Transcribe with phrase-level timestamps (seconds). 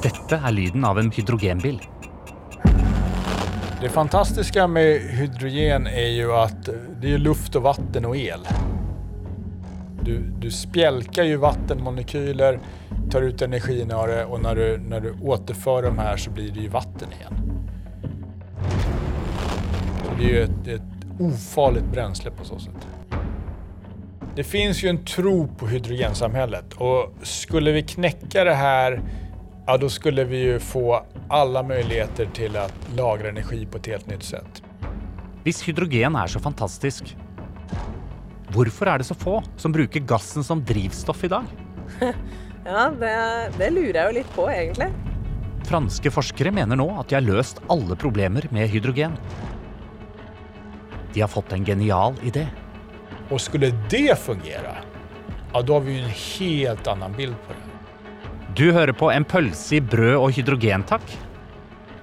[0.00, 1.80] Dette er lyden av en hydrogenbil.
[3.80, 6.68] Det fantastiske med hydrogen er jo at
[7.00, 8.44] det er luft og vatten og el.
[10.04, 12.60] Du, du spjelker jo vannmolekyler,
[13.12, 16.52] tar ut energien av det og når du, når du återfører dem her, så blir
[16.52, 17.42] det jo vatten igjen.
[20.04, 22.99] Så det er jo et, et ufarlig bränsle på så sätt.
[24.40, 29.02] Det finns ju en tro på hydrogensamhället och skulle vi knäcka det här
[29.66, 32.62] ja då skulle vi ju få alle muligheter til å
[32.96, 34.62] lagre energi på et helt nytt sett.
[35.44, 37.12] Hvis hydrogen er så fantastisk,
[38.56, 41.52] hvorfor er det så få som bruker gassen som drivstoff i dag?
[42.64, 43.12] Ja, det,
[43.58, 44.88] det lurer jeg jo litt på, egentlig.
[45.68, 49.20] Franske forskere mener nå at de har løst alle problemer med hydrogen.
[51.12, 52.48] De har fått en genial idé.
[53.30, 54.76] Och skulle det fungere,
[55.52, 57.66] ja da har vi en helt annen bild på det.
[58.56, 61.04] Du hører på En pølse i brød og hydrogen, takk.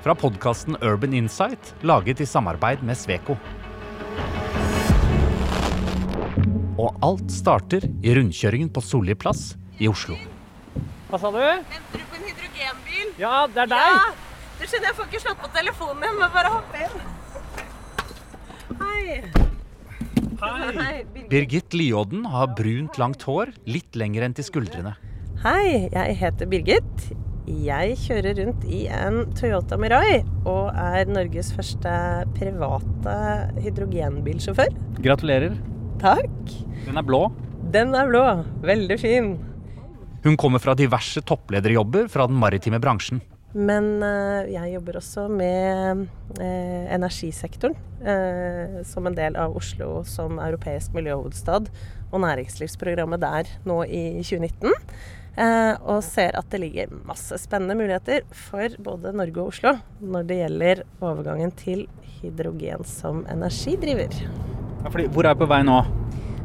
[0.00, 3.36] Fra podkasten Urban Insight, laget i samarbeid med Sveko.
[6.80, 10.16] Og alt starter i rundkjøringen på Solli plass i Oslo.
[11.10, 11.36] Hva sa du?
[11.36, 13.12] Venter du på en hydrogenbil?
[13.20, 13.92] Ja, det er deg!
[13.92, 14.08] Ja!
[14.56, 16.96] Du skjønner, jeg får ikke slått på telefonen jeg Må bare hoppe inn.
[18.80, 19.48] Hei.
[20.40, 21.04] Hei.
[21.04, 21.30] Birgit.
[21.30, 24.94] Birgit Liodden har brunt, langt hår, litt lenger enn til skuldrene.
[25.44, 27.10] Hei, jeg heter Birgit.
[27.50, 31.92] Jeg kjører rundt i en Toyota Mirai og er Norges første
[32.36, 33.14] private
[33.64, 34.72] hydrogenbilsjåfør.
[35.02, 35.56] Gratulerer.
[36.00, 36.54] Takk.
[36.86, 37.24] Den er blå.
[37.74, 38.24] Den er blå.
[38.64, 39.32] Veldig fin.
[40.24, 43.20] Hun kommer fra diverse topplederjobber fra den maritime bransjen.
[43.52, 46.04] Men eh, jeg jobber også med
[46.38, 51.70] eh, energisektoren eh, som en del av Oslo som europeisk miljøhovedstad
[52.10, 54.70] og næringslivsprogrammet der nå i 2019.
[55.40, 59.72] Eh, og ser at det ligger masse spennende muligheter for både Norge og Oslo
[60.02, 61.88] når det gjelder overgangen til
[62.20, 64.14] hydrogen som energidriver.
[64.84, 65.80] Ja, fordi, hvor er vi på vei nå?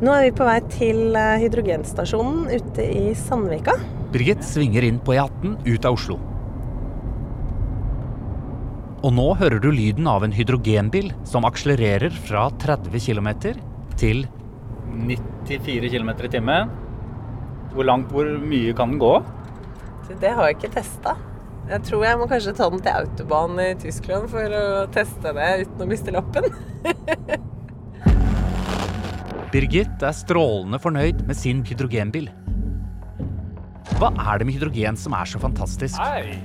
[0.00, 3.76] Nå er vi på vei til hydrogenstasjonen ute i Sandvika.
[4.12, 6.18] Birgit svinger inn på E18 ut av Oslo.
[9.06, 13.28] Og nå hører du lyden av en hydrogenbil som akselererer fra 30 km
[14.00, 14.24] til
[15.46, 16.72] 94 km i timen.
[17.70, 19.12] Hvor langt, hvor mye kan den gå?
[20.10, 21.14] Det har jeg ikke testa.
[21.70, 25.52] Jeg tror jeg må kanskje ta den til autobahn i Tyskland for å teste det
[25.62, 26.50] uten å miste lappen.
[29.54, 32.26] Birgit er strålende fornøyd med sin hydrogenbil.
[34.00, 36.02] Hva er det med hydrogen som er så fantastisk?
[36.02, 36.42] Hei!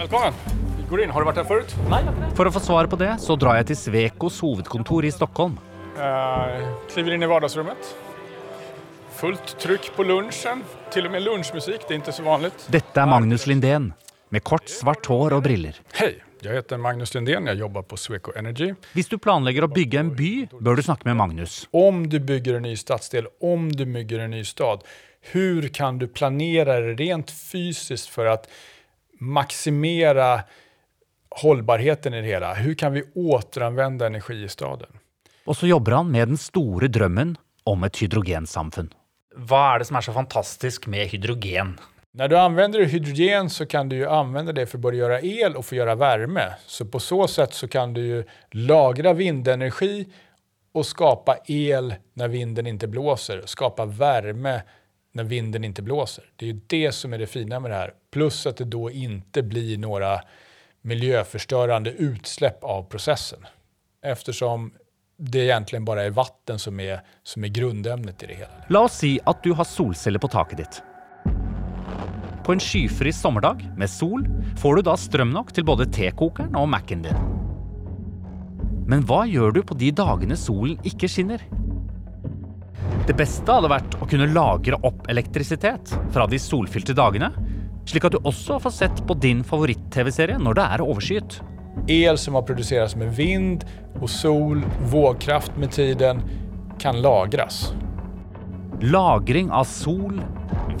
[0.00, 0.69] Välkommen!
[0.90, 1.10] In.
[1.14, 1.72] Har du vært her förut?
[1.86, 2.00] Nei.
[2.34, 5.52] For å få svar på det, så drar jeg til Svekos hovedkontor i Stockholm.
[5.94, 6.56] Uh,
[6.90, 7.92] kliver inn i vardagsrummet.
[9.20, 10.64] Fullt trykk på lunsjen.
[10.90, 11.84] Til og med lunsjmusikk.
[11.86, 12.50] det er ikke så vanlig.
[12.74, 13.92] Dette er Magnus Lindén,
[14.34, 15.78] med kort, svart hår og briller.
[16.00, 16.16] Hei.
[16.42, 17.46] Jeg heter Magnus Lindén.
[17.46, 18.72] jeg jobber på Sweco Energy.
[18.96, 21.68] Hvis du planlegger å bygge en by, bør du snakke med Magnus.
[21.70, 24.82] Om du bygger en ny stadsdel, om du bygger en ny stad,
[25.30, 28.40] hvordan kan du planere rent fysisk for å
[29.20, 30.48] maximera
[31.30, 32.54] hållbarheten i det hela?
[32.54, 34.88] Hur kan vi återanvända energi i staden?
[35.44, 38.90] Og så jobber han med den store drømmen om et hydrogensamfunn.
[39.36, 41.78] Hva er det som er så fantastisk med hydrogen?
[42.12, 45.56] När du använder hydrogen så kan du ju använda det för att både göra el
[45.56, 46.54] och for å göra värme.
[46.66, 50.06] Så på så sätt så kan du ju lagra vindenergi
[50.72, 53.42] och skapa el när vinden inte blåser.
[53.46, 54.62] Skapa värme
[55.12, 56.24] när vinden inte blåser.
[56.36, 57.92] Det är ju det som är det fina med det här.
[58.10, 60.20] Plus att det då inte blir några
[60.82, 63.46] miljöförstörande utsläpp av processen.
[64.02, 64.72] Eftersom
[65.16, 68.64] det egentlig bare er vatten som er som är grundämnet i det hele.
[68.68, 70.82] La oss si at du har solceller på taket ditt.
[72.44, 74.24] På en skyfri sommerdag med sol
[74.58, 77.26] får du da strøm nok til både tekokeren og Mac-en din.
[78.88, 81.44] Men hva gjør du på de dagene solen ikke skinner?
[83.06, 87.28] Det beste hadde vært å kunne lagre opp elektrisitet fra de solfylte dagene,
[87.88, 91.40] slik at du også får sett på din favoritt-TV-serie når det er overskyet.
[91.90, 93.64] El som har produseres med vind
[94.00, 96.22] og sol, vågkraft med tiden,
[96.80, 97.70] kan lagres.
[98.80, 100.20] Lagring av sol,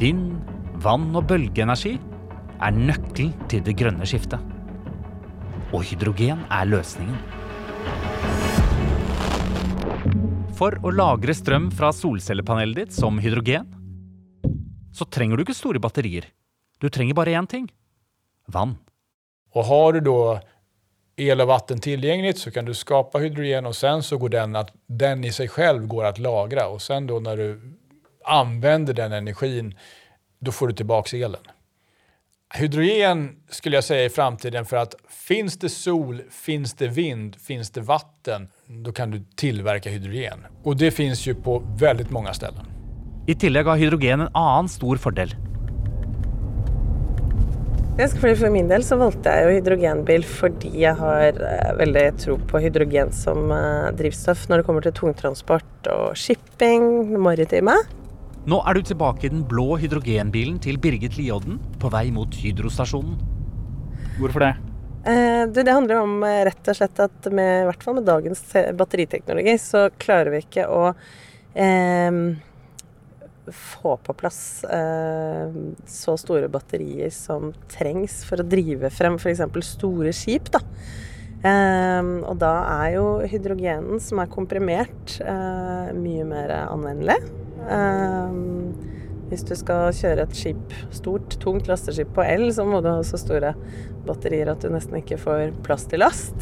[0.00, 0.38] vind,
[0.80, 1.98] vann og bølgeenergi
[2.60, 4.40] er nøkkelen til det grønne skiftet.
[5.70, 7.20] Og hydrogen er løsningen.
[10.58, 13.68] For å lagre strøm fra solcellepanelet ditt som hydrogen,
[14.92, 16.26] så trenger du ikke store batterier.
[16.80, 17.68] Du trenger bare én ting
[18.52, 18.78] vann.
[19.54, 20.40] Og har du da
[21.20, 24.70] el og vatten tilgjengelig, så kan du skapa hydrogen og sen så går den, at
[24.86, 26.66] den i seg selv går å lagre.
[26.70, 27.48] Og sen då når du
[28.24, 29.74] anvender den energin
[30.40, 31.42] da får du tilbake elen.
[32.54, 37.70] Hydrogen skulle jag säga i framtiden för att finns det sol, finns det vind, finns
[37.70, 40.46] det vatten, då kan du tillverka hydrogen.
[40.62, 42.66] Och det finns ju på väldigt många ställen.
[43.26, 45.49] I tillegg har hydrogen en annen stor fordel.
[48.00, 52.62] For min del så valgte jeg jo hydrogenbil fordi jeg har eh, veldig tro på
[52.64, 57.74] hydrogen som eh, drivstoff når det kommer til tungtransport og shipping, det maritime.
[58.48, 63.20] Nå er du tilbake i den blå hydrogenbilen til Birgit Liodden på vei mot Hydrostasjonen.
[64.16, 64.54] Hvorfor det?
[65.04, 68.08] Eh, du, det handler om eh, rett og slett at med, i hvert fall med
[68.08, 68.46] dagens
[68.80, 70.94] batteriteknologi, så klarer vi ikke å
[71.52, 72.24] eh,
[73.54, 75.54] få på plass eh,
[75.88, 79.44] så store batterier som trengs for å drive frem f.eks.
[79.72, 80.50] store skip.
[80.54, 80.62] Da.
[81.40, 87.20] Eh, og da er jo hydrogenen som er komprimert, eh, mye mer anvendelig.
[87.66, 88.40] Eh,
[89.30, 92.98] hvis du skal kjøre et skip, stort, tungt lasteskip på el, så må du ha
[93.06, 93.54] så store
[94.08, 96.34] batterier at du nesten ikke får plass til last.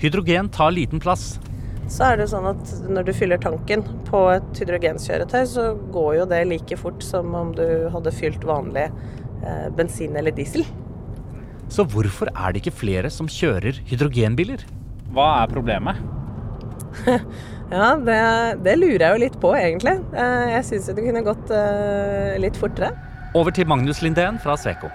[0.00, 1.38] Hydrogen tar liten plass,
[1.90, 6.26] Så er det sånn at når du fyller tanken på et hydrogenkjøretøy, så går jo
[6.30, 10.64] det like fort som om du hadde fylt vanlig eh, bensin eller diesel.
[11.70, 14.62] så hvorfor er det ikke flere som kjører hydrogenbiler?
[15.14, 15.98] Hva er problemet?
[17.70, 18.14] Ja, det,
[18.66, 19.92] det lurer jeg jo litt på, egentlig.
[20.10, 22.88] Eh, jeg syns det kunne gått eh, litt fortere.
[23.38, 24.90] Over til Magnus Lindén fra Sweco.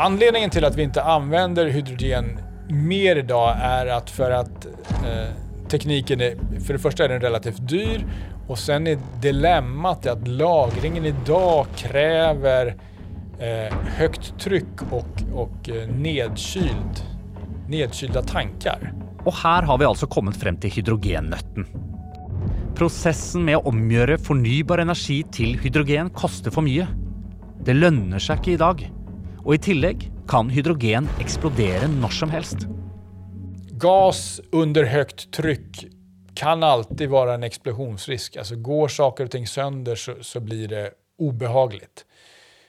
[0.00, 2.32] Anledningen til at vi ikke anvender hydrogen
[2.72, 4.66] mer idag är att för att
[5.04, 8.06] eh, tekniken är, för det första är den relativt dyr
[8.48, 12.66] och sen är dilemmat att lagringen idag kräver
[13.38, 17.04] eh, högt tryck och, och eh, nedkyld,
[17.68, 18.92] nedkylda tankar.
[19.22, 21.68] Og her har vi altså kommet frem til hydrogennøtten.
[22.74, 26.88] Prosessen med å omgjøre fornybar energi til hydrogen koster for mye.
[27.62, 28.82] Det lønner seg ikke i dag.
[29.42, 32.68] Og i tillegg kan hydrogen eksplodere når som helst.
[33.82, 35.82] Gas under høyt trykk
[36.38, 38.38] kan alltid være en eksplosjonsrisk.
[38.38, 40.84] Altså, går saker og ting sønder, så, så blir det
[41.18, 41.88] ubehagelig.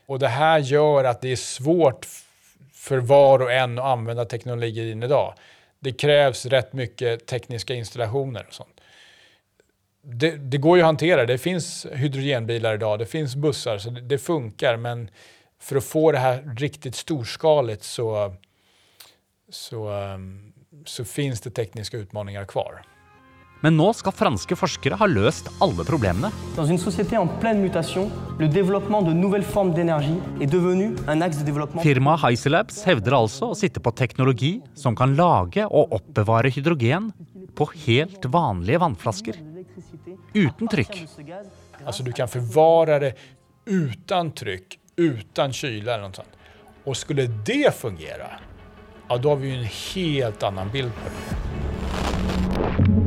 [0.09, 2.07] Og det her gjør at det er svårt
[2.83, 5.37] for hver var en en anvende teknologien i dag.
[5.79, 8.81] Det kreves rett mye tekniske installationer og sånt.
[10.01, 11.25] Det, det går jo å håndtere.
[11.25, 14.77] Det fins hydrogenbiler i dag, det fins bussar, så det, det funker.
[14.77, 15.07] Men
[15.63, 18.33] för att få det här riktigt storskaligt så,
[19.49, 20.53] så, ehm,
[20.85, 22.81] så finns det tekniske utmaningar kvar.
[23.61, 26.33] Men nå skal franske forskere ha løst alle problemene.
[26.57, 31.21] Dans en société en pleine mutation, le développement de nouvelles formes d'énergie est devenu un
[31.21, 31.83] axe de développement.
[31.83, 37.13] Firmaet Hyselabs hevder altså å sitte på teknologi som kan lage og oppbevare hydrogen
[37.55, 39.39] på helt vanlige vannflasker.
[40.35, 40.99] Uten trykk.
[41.85, 43.15] Altså, du kan forvare det
[43.63, 46.39] uten tryck, utan kyla eller noe sånt.
[46.85, 48.29] Og skulle det fungere,
[49.09, 51.39] ja da har vi jo en helt annen bild på det.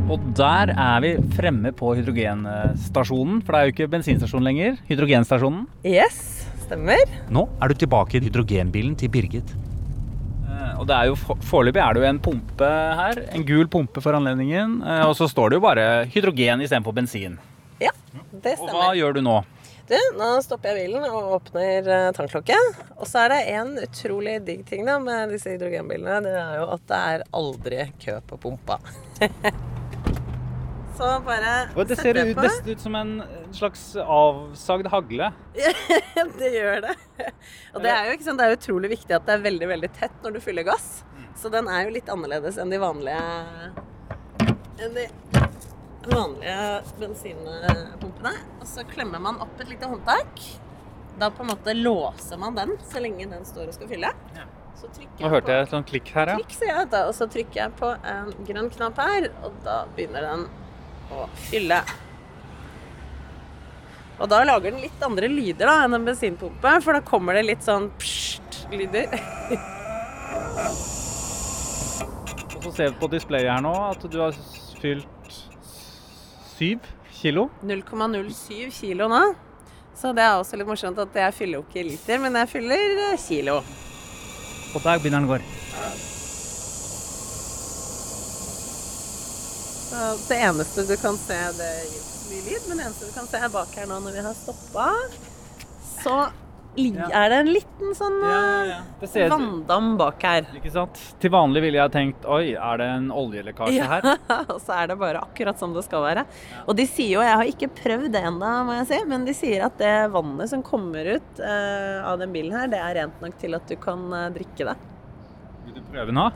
[0.07, 4.77] Og der er vi fremme på hydrogenstasjonen, for det er jo ikke bensinstasjon lenger.
[4.87, 5.65] Hydrogenstasjonen.
[5.87, 7.03] Yes, stemmer.
[7.35, 9.51] Nå er du tilbake i hydrogenbilen til Birgit.
[10.47, 13.19] Eh, Og det er jo for- foreløpig er det jo en pumpe her.
[13.35, 14.83] En gul pumpe for anledningen.
[14.87, 17.39] eh, Og så står det jo bare hydrogen istedenfor bensin.
[17.81, 17.91] Ja,
[18.33, 18.63] det stemmer.
[18.63, 19.45] Og hva gjør du nå?
[19.87, 22.81] Du, nå stopper jeg bilen og åpner eh, tanklokket.
[22.97, 26.19] Og så er det en utrolig digg ting da med disse hydrogenbilene.
[26.25, 28.81] Det er jo at det er aldri kø på pumpa.
[30.99, 33.13] så bare Og det ser ut, nesten ut som en
[33.55, 35.31] slags avsagd hagle.
[36.41, 36.97] det gjør det.
[37.77, 39.93] Og det er jo ikke sant, det er utrolig viktig at det er veldig veldig
[40.01, 41.05] tett når du fyller gass.
[41.39, 43.23] Så den er jo litt annerledes enn de vanlige
[44.83, 45.07] enn de
[46.11, 46.67] vanlige
[47.01, 48.33] bensinpumpene.
[48.61, 50.45] Og så klemmer man opp et lite håndtak.
[51.17, 54.13] Da på en måte låser man den så lenge den står og skal fylle.
[54.77, 56.37] Så trykker Nå hørte jeg et sånt klikk her, ja.
[56.37, 57.07] Klikk, sier jeg, da.
[57.09, 60.43] Og så trykker jeg på en grønn knapp her, og da begynner den
[61.17, 61.81] å fylle.
[64.17, 67.47] Og da lager den litt andre lyder da enn en bensinpumpe, for da kommer det
[67.49, 69.17] litt sånn psjt-lyder.
[72.53, 74.37] Og så ser vi på displayet her nå at du har
[74.81, 75.16] fylt
[76.57, 76.87] syv
[77.21, 77.49] kilo.
[77.63, 79.23] 0,07 kilo nå.
[79.97, 82.51] Så det er også litt morsomt at jeg fyller jo ikke i liter, men jeg
[82.53, 83.61] fyller eh, kilo.
[84.75, 85.41] Og der begynner den å gå.
[90.29, 93.41] Det eneste du kan se, det gir mye lyd, men det eneste du kan se
[93.41, 94.91] er bak her nå når vi har stoppa.
[96.03, 96.17] Så
[96.77, 99.09] er det en liten sånn Ja, ja.
[99.09, 100.47] ser vanndam bak her.
[100.59, 101.01] Ikke sant?
[101.23, 104.09] Til vanlig ville jeg tenkt oi, er det en oljelekkasje Ja, her?
[104.53, 106.27] og så er det bare akkurat som det skal være.
[106.67, 109.37] Og de sier jo, jeg har ikke prøvd det ennå, må jeg si, men de
[109.37, 113.25] sier at det vannet som kommer ut eh, av den bilen her, det er rent
[113.25, 114.77] nok til at du kan eh, drikke det.
[115.67, 116.29] Vil du prøve nå?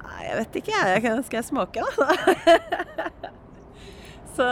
[0.00, 1.14] Nei, jeg vet ikke, jeg.
[1.26, 2.08] Skal jeg smake, da?
[4.36, 4.46] Så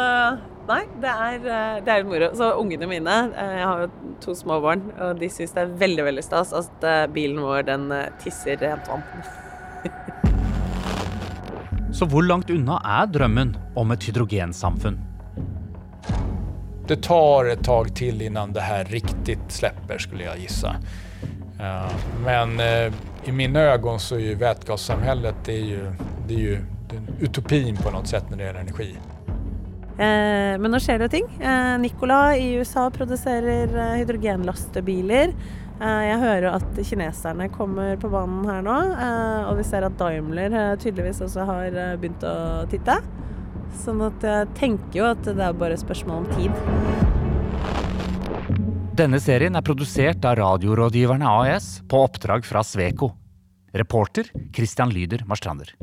[0.69, 2.31] nei, det er, eh, det er moro.
[2.37, 5.75] Så ungene mine, eh, jeg har jo to små barn, og de syns det er
[5.81, 7.89] veldig veldig stas at eh, bilen vår den
[8.23, 9.03] tisser rent vann.
[11.99, 14.99] Så hvor langt unna er drømmen om et hydrogensamfunn?
[16.89, 20.77] Det tar et tag til innan det her riktig slipper, skulle jeg gissa.
[21.59, 21.93] Eh,
[22.25, 22.61] Men
[23.25, 25.93] i mine øyne så er jo vätgassamhället det är ju,
[26.27, 26.59] det är ju
[27.21, 28.97] utopin på något sätt när det gjelder energi.
[29.99, 31.27] Eh, men nå skjer det ting.
[31.43, 35.35] Eh, Nikola i USA produserer eh, hydrogenlastebiler.
[35.79, 38.75] Jeg hører at kineserne kommer på banen her nå,
[39.47, 42.97] og vi ser at Daimler tydeligvis også har begynt å titte.
[43.85, 46.51] Sånn at jeg tenker jo at det er bare spørsmål om tid.
[48.99, 53.13] Denne serien er produsert av Radiorådgiverne AS på oppdrag fra Sveko.
[53.71, 55.77] Reporter Christian Lyder Marstrander.